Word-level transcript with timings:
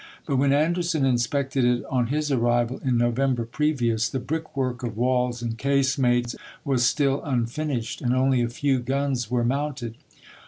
But 0.25 0.37
when 0.37 0.51
Anderson 0.51 1.05
inspected 1.05 1.63
it 1.63 1.85
on 1.87 2.07
his 2.07 2.31
arrival 2.31 2.79
in 2.83 2.97
November 2.97 3.45
previous, 3.45 4.09
the 4.09 4.17
brick 4.19 4.57
work 4.57 4.81
of 4.81 4.97
walls 4.97 5.43
and 5.43 5.55
casemates 5.55 6.33
^i'^ctSn 6.33 6.39
was 6.65 6.83
still 6.83 7.21
unfinished, 7.23 8.01
and 8.01 8.15
only 8.15 8.41
a 8.41 8.49
few 8.49 8.79
guns 8.79 9.29
were 9.29 9.43
no^Tmsco. 9.43 9.47
mounted. 9.47 9.95